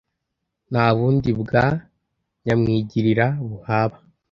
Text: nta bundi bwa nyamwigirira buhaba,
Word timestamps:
nta 0.71 0.85
bundi 0.95 1.29
bwa 1.41 1.65
nyamwigirira 2.45 3.25
buhaba, 3.47 3.97